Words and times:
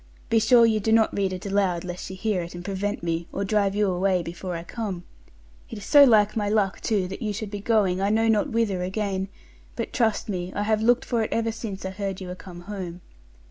Be 0.31 0.39
sure 0.39 0.65
you 0.65 0.79
do 0.79 0.91
not 0.91 1.15
read 1.15 1.31
it 1.31 1.45
aloud, 1.45 1.83
lest 1.83 2.07
she 2.07 2.15
hear 2.15 2.41
it, 2.41 2.55
and 2.55 2.65
prevent 2.65 3.03
me, 3.03 3.27
or 3.31 3.45
drive 3.45 3.75
you 3.75 3.91
away 3.91 4.23
before 4.23 4.55
I 4.55 4.63
come. 4.63 5.03
It 5.69 5.77
is 5.77 5.85
so 5.85 6.05
like 6.05 6.35
my 6.35 6.49
luck, 6.49 6.81
too, 6.81 7.07
that 7.07 7.21
you 7.21 7.31
should 7.31 7.51
be 7.51 7.59
going 7.61 8.01
I 8.01 8.09
know 8.09 8.27
not 8.27 8.49
whither 8.49 8.81
again; 8.81 9.27
but 9.75 9.93
trust 9.93 10.27
me, 10.27 10.51
I 10.55 10.63
have 10.63 10.81
looked 10.81 11.05
for 11.05 11.21
it 11.21 11.31
ever 11.31 11.51
since 11.51 11.85
I 11.85 11.91
heard 11.91 12.19
you 12.19 12.29
were 12.29 12.33
come 12.33 12.61
home. 12.61 13.01